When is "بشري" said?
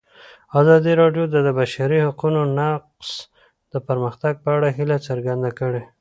1.59-1.99